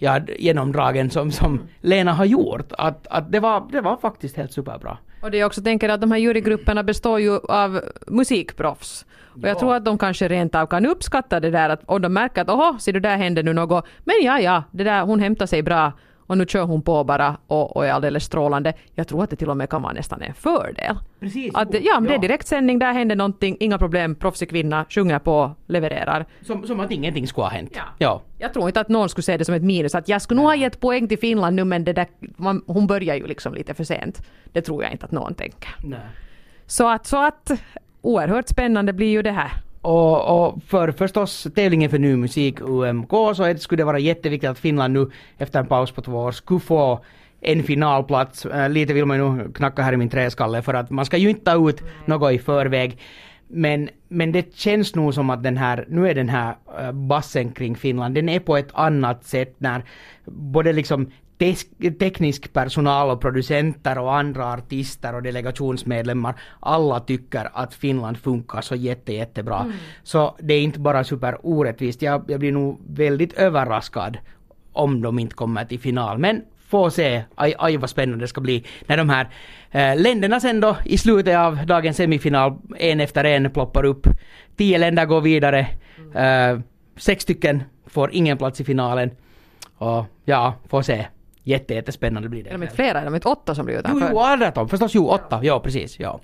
[0.00, 2.72] ja, genomdragen som, som Lena har gjort.
[2.78, 4.98] Att, att det, var, det var faktiskt helt superbra.
[5.22, 9.06] Och det jag också tänker att de här jurygrupperna består ju av musikproffs.
[9.32, 9.58] Och jag Ja.
[9.60, 12.50] tror att de kanske rent av kan uppskatta det där att om de märker att
[12.50, 13.84] åhå, se det där hände nu något.
[14.04, 15.92] Men ja, ja, det där, hon hämtar sig bra
[16.30, 18.72] och nu kör hon på bara och, och är alldeles strålande.
[18.94, 20.96] Jag tror att det till och med kan vara nästan en fördel.
[21.20, 21.54] Precis.
[21.54, 25.54] Att, ja, men det är direktsändning, där händer någonting, inga problem, proffsig kvinna, sjunger på,
[25.66, 26.26] levererar.
[26.42, 27.70] Som, som att ingenting skulle ha hänt.
[27.74, 27.82] Ja.
[27.98, 28.22] ja.
[28.38, 29.94] Jag tror inte att någon skulle se det som ett minus.
[29.94, 32.86] Att jag skulle nog ha gett poäng till Finland nu men det där, man, hon
[32.86, 34.26] börjar ju liksom lite för sent.
[34.52, 35.74] Det tror jag inte att någon tänker.
[35.84, 36.00] Nej.
[36.66, 37.50] Så att, så att
[38.00, 39.52] oerhört spännande blir ju det här.
[39.82, 43.98] Och, och för förstås tävlingen för ny musik UMK så är det, skulle det vara
[43.98, 47.04] jätteviktigt att Finland nu efter en paus på två år skulle få
[47.40, 48.46] en finalplats.
[48.46, 51.16] Äh, lite vill man ju nu knacka här i min träskalle för att man ska
[51.16, 52.98] ju inte ta ut något i förväg.
[53.48, 57.52] Men, men det känns nog som att den här, nu är den här äh, bassen
[57.52, 59.84] kring Finland, den är på ett annat sätt när
[60.24, 61.10] både liksom
[61.98, 68.74] teknisk personal och producenter och andra artister och delegationsmedlemmar alla tycker att Finland funkar så
[68.74, 69.72] jätte, jättebra.
[70.02, 72.02] Så det är inte bara super orättvist.
[72.02, 74.18] Jag, jag blir nog väldigt överraskad
[74.72, 76.18] om de inte kommer till final.
[76.18, 77.22] Men får se.
[77.34, 79.28] Aj, aj vad spännande det ska bli när de här
[79.70, 84.06] eh, länderna sen då i slutet av dagens semifinal en efter en ploppar upp.
[84.56, 85.66] Tio länder går vidare.
[86.14, 86.58] Eh,
[86.96, 89.10] sex stycken får ingen plats i finalen.
[89.78, 91.06] Och ja, får se.
[91.42, 92.50] Jätte, jättespännande blir det.
[92.50, 93.00] Är de inte flera?
[93.00, 94.10] Är de inte åtta som blir Jo, utanför?
[94.10, 94.68] jo, alla de.
[94.68, 95.40] Förstås, jo, åtta.
[95.42, 96.00] Ja, precis.
[96.00, 96.20] Ja.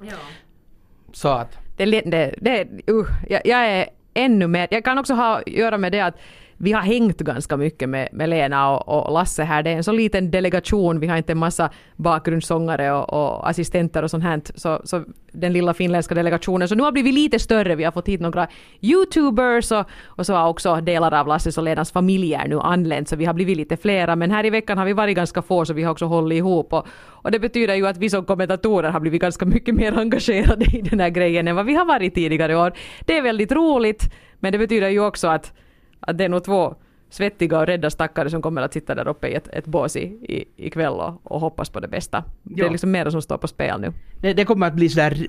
[1.13, 1.59] Så att.
[1.77, 4.69] Det, det, det, uh, jag, jag är ännu mer...
[4.71, 6.15] Jag kan också ha göra med det att
[6.59, 9.63] vi har hängt ganska mycket med, med Lena och, och Lasse här.
[9.63, 11.01] Det är en så liten delegation.
[11.01, 14.41] Vi har inte en massa bakgrundssångare och, och assistenter och sånt här.
[14.55, 16.69] Så, så den lilla finländska delegationen.
[16.69, 17.75] Så nu har vi blivit lite större.
[17.75, 18.49] Vi har fått hit några
[18.81, 23.09] YouTubers och, och så har också delar av Lasses och Lenas familjer nu anlänt.
[23.09, 24.17] Så vi har blivit lite flera.
[24.17, 26.73] Men här i veckan har vi varit ganska få så vi har också hållit ihop.
[26.73, 30.65] Och, och det betyder ju att vi som kommentatorer har blivit ganska mycket mer engagerade
[30.65, 32.73] i den här grejen än vad vi har varit tidigare år.
[33.01, 34.13] Det är väldigt roligt.
[34.41, 35.53] Men det betyder ju också att
[36.07, 36.75] att det är nog två
[37.17, 40.01] svettiga och rädda stackare som kommer att sitta där uppe i ett, ett bås i,
[40.05, 42.25] i, ikväll och, och hoppas på det bästa.
[42.43, 42.67] Det Ja.
[42.67, 43.93] är liksom mer som står på spel nu.
[44.21, 45.27] Det, det kommer att bli sådär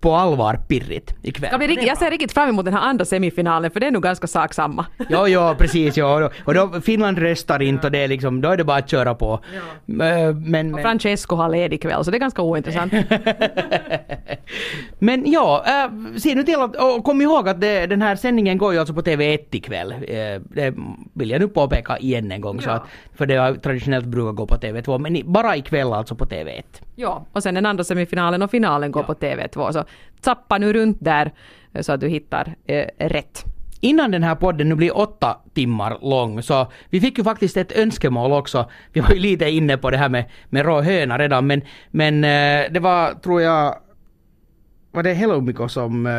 [0.00, 1.58] på allvar pirrigt ikväll.
[1.60, 4.02] Vi, riktigt- jag ser riktigt fram emot den här andra semifinalen för det är nog
[4.02, 4.86] ganska sak samma.
[5.08, 5.96] Jo, jo, precis.
[5.96, 6.28] Jo.
[6.44, 9.14] Och då, Finland röstar inte och det är liksom, då är det bara att köra
[9.14, 9.40] på.
[9.54, 12.92] Eh, Men, men, Och Francesco har ledig ikväll så det är ganska ointressant.
[14.98, 18.58] men ja, äh, se nu till att, och kom ihåg att det, den här sändningen
[18.58, 19.92] går ju alltså på TV1 ikväll.
[19.92, 20.74] Eh, det
[21.18, 22.60] vill jag nu påpeka igen en gång.
[22.60, 22.74] Så Ja.
[22.74, 22.82] att,
[23.14, 26.62] för det har traditionellt brukar gå på TV2, men bara ikväll alltså på TV1.
[26.96, 29.84] ja, och sen den andra semifinalen och finalen går på TV2 så
[30.20, 31.32] zappa nu runt där
[31.72, 33.44] eh, så att du hittar eh, rätt.
[33.80, 37.72] Innan den här podden nu blir åtta timmar lång så vi fick ju faktiskt ett
[37.78, 38.70] önskemål också.
[38.92, 42.24] Vi var ju lite inne på det här med, med rå höna redan men, men
[42.24, 43.74] eh, det var tror jag
[44.92, 46.12] var det Helomiko som eh,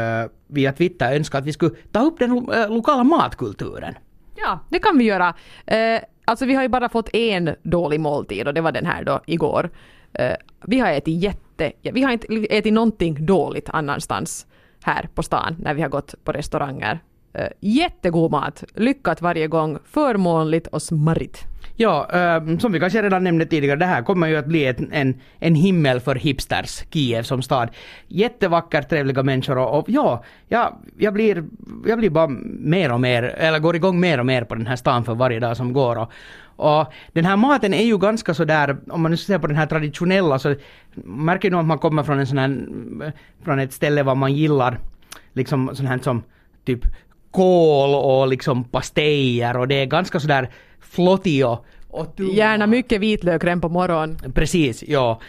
[0.47, 3.93] via Twitter önskade att vi skulle ta upp den lo- eh, lokala matkulturen.
[4.41, 5.34] Ja, det kan vi göra.
[5.65, 9.04] Eh, alltså vi har ju bara fått en dålig måltid och det var den här
[9.04, 9.69] då igår.
[10.13, 11.71] Eh, vi har ätit jätte...
[11.82, 14.47] Vi har inte ätit någonting dåligt annanstans
[14.84, 16.99] här på stan när vi har gått på restauranger.
[17.34, 21.45] Eh, jättegod mat, lyckat varje gång, förmånligt och smarrigt.
[21.82, 25.22] Ja, ähm, som vi kanske redan nämnde tidigare, det här kommer ju att bli en,
[25.39, 27.70] en himmel för hipsters, Kiev som stad.
[28.08, 31.44] Jättevackert, trevliga människor och, och ja, jag, jag, blir,
[31.86, 32.28] jag blir bara
[32.60, 35.39] mer och mer, eller går igång mer och mer på den här stan för varje
[35.39, 35.96] dag som går.
[35.96, 36.12] Och,
[36.56, 39.68] och den här maten är ju ganska sådär, om man nu ser på den här
[39.68, 40.56] traditionella så
[41.06, 42.65] märker nog att man kommer från en sån här,
[43.44, 44.80] från ett ställe vad man gillar,
[45.34, 46.24] liksom sånt här som
[46.65, 46.86] typ
[47.32, 50.50] kål och liksom pastejer och det är ganska sådär
[52.18, 52.30] tung.
[52.34, 54.18] Gärna mycket vitlök redan på morgonen.
[54.34, 55.20] Precis, ja.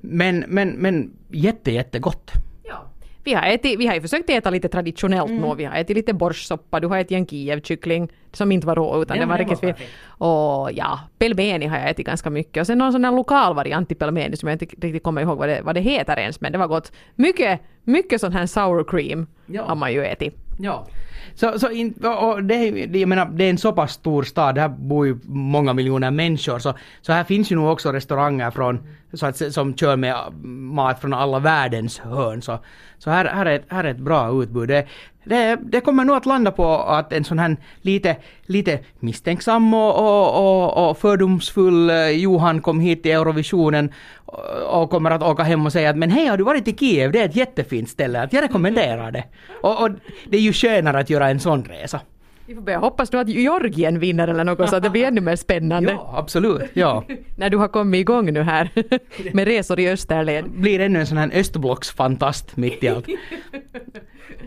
[0.00, 2.30] Men, men, men jätte, jättegott.
[2.64, 2.84] Ja.
[3.24, 5.42] Vi har, ätit, vi har ju försökt äta lite traditionellt Mm.
[5.42, 5.54] nu.
[5.56, 9.18] Vi har ätit lite borssoppa, du har ätit en Kiev-kyckling som inte var rå utan
[9.18, 9.74] Den det var riktigt fin.
[10.06, 12.60] Och ja, pelmeni har jag ätit ganska mycket.
[12.60, 15.38] Och sen någon sån här lokal variant till pelmeni som jag inte riktigt kommer ihåg
[15.38, 16.92] vad det, vad det heter ens men det var gott.
[17.14, 19.62] Mycket, mycket sån här sour cream Ja.
[19.64, 20.36] har man ju ätit.
[20.58, 20.86] Ja.
[21.34, 24.58] Så, så in, och det, är- jag menar, det är en så pass stor stad,
[24.58, 28.80] här bor ju många miljoner människor, så, så här finns ju nog också restauranger från,
[29.16, 32.42] så att, som kör med mat från alla världens hörn.
[32.42, 32.58] Så,
[32.98, 34.68] så här, här, är, ett- här är ett bra utbud.
[34.68, 34.86] Det,
[35.24, 39.94] det, det kommer nog att landa på att en sån här lite, lite misstänksam och,
[39.98, 40.36] och,
[40.74, 43.92] och, och fördomsfull eh, Johan kom hit till Eurovisionen
[44.26, 46.76] och, och kommer att åka hem och säga att men hej har du varit i
[46.76, 49.24] Kiev, det är ett jättefint ställe, att jag rekommenderar det.
[49.62, 49.90] Och, och
[50.28, 52.00] det är ju skönare att göra en sån resa.
[52.46, 55.20] Vi får börja hoppas nu att Georgien vinner eller något så att det blir ännu
[55.20, 55.92] mer spännande.
[55.92, 56.62] Ja, absolut.
[56.72, 57.04] Ja.
[57.36, 58.70] När du har kommit igång nu här
[59.34, 60.50] med resor i österled.
[60.50, 63.06] Blir ännu en sån här östblocksfantast mitt i allt.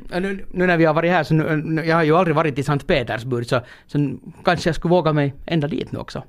[0.09, 2.59] Nu, nu när vi har varit här så nu, nu, jag har ju aldrig varit
[2.59, 6.23] i Sankt Petersburg så, så kanske jag skulle våga mig ända dit nu också.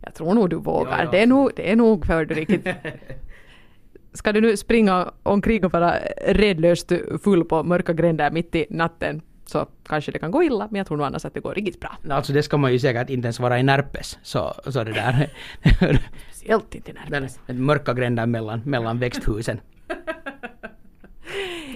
[0.00, 0.98] Jag tror nog du vågar.
[0.98, 1.10] Ja, ja.
[1.10, 2.66] Det, är nog, det är nog för du riktigt.
[4.12, 5.94] Ska du nu springa omkring och vara
[6.26, 10.78] redlöst full på mörka gränder mitt i natten så kanske det kan gå illa, men
[10.78, 11.96] jag tror nog annars att det går riktigt bra.
[12.10, 14.18] Alltså det ska man ju säkert inte ens vara i Närpes.
[14.22, 15.28] Så, så det där.
[16.32, 19.60] Speciellt inte när Den, den mörka gränden mellan, mellan växthusen.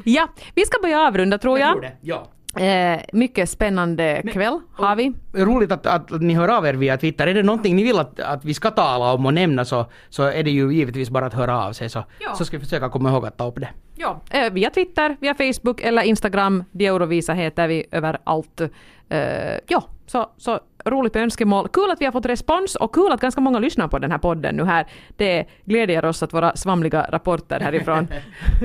[0.04, 1.72] Ja, vi ska börja avrunda tror jag.
[1.72, 1.92] tror det.
[2.00, 2.28] Ja.
[2.64, 5.12] Eh, mycket spännande kväll har vi.
[5.32, 7.26] Roligt att, att, ni hör av er via Twitter.
[7.26, 10.22] Är det någonting ni vill att, att vi ska tala om och nämna så, så
[10.22, 12.34] är det ju givetvis bara att höra av sig så, Ja.
[12.34, 13.68] så ska vi försöka komma ihåg att ta upp det.
[14.00, 16.64] Ja, eh, via Twitter, via Facebook eller Instagram.
[16.72, 18.60] De Eurovisa heter vi överallt.
[19.08, 21.68] Eh, ja, så, så roligt med önskemål.
[21.68, 24.18] Kul att vi har fått respons och kul att ganska många lyssnar på den här
[24.18, 24.86] podden nu här.
[25.16, 28.08] Det glädjer oss att våra svamliga rapporter härifrån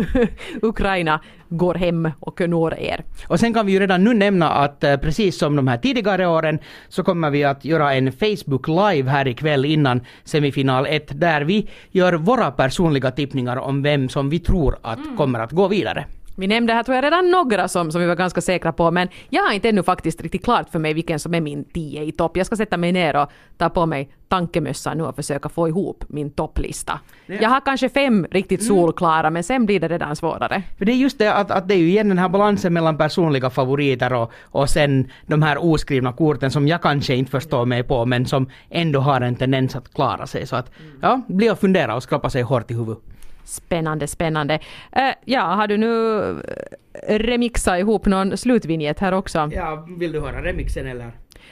[0.62, 3.03] Ukraina går hem och når er.
[3.27, 6.27] Och sen kan vi ju redan nu nämna att eh, precis som de här tidigare
[6.27, 6.59] åren
[6.89, 11.69] så kommer vi att göra en Facebook live här ikväll innan semifinal 1 där vi
[11.91, 16.05] gör våra personliga tippningar om vem som vi tror att kommer att gå vidare.
[16.36, 19.08] Vi nämnde här tror jag redan några som, som vi var ganska säkra på men
[19.30, 22.12] jag har inte ännu faktiskt riktigt klart för mig vilken som är min 10 i
[22.12, 22.38] topp.
[22.38, 26.04] Jag ska sätta mig ner och ta på mig tankemössan nu och försöka få ihop
[26.08, 27.00] min topplista.
[27.28, 30.63] Det- Jag har kanske fem riktigt solklara men sen blir det redan svårare.
[30.78, 32.98] För det är just det att, att det är ju igen den här balansen mellan
[32.98, 37.84] personliga favoriter och, och sen de här oskrivna korten som jag kanske inte förstår mig
[37.84, 40.48] på men som ändå har en tendens att klara sig.
[40.48, 43.04] Så att ja, bli och fundera och skrapa sig hårt i huvudet.
[43.43, 44.60] Spännande, spännande.
[44.91, 49.49] Eh, ja, har du nu eh, remixat ihop någon slutvinjett här också?
[49.53, 51.12] Ja, vill du höra remixen eller?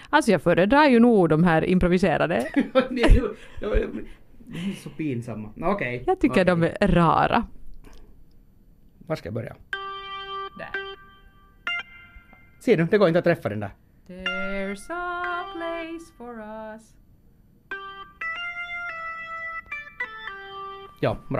[0.09, 2.47] Alltså jag föredrar ju nog de här improviserade.
[2.89, 3.89] det är ju- de är
[4.83, 5.49] så pinsamma.
[5.61, 6.03] Okej.
[6.07, 6.45] Jag tycker Okej.
[6.45, 7.47] de är rara.
[9.07, 9.55] Var ska jag börja?
[10.57, 10.69] Där.
[12.59, 13.69] Ser du, det går inte att träffa den där.
[14.07, 16.81] There's a place for us
[21.03, 21.39] Ja, bra.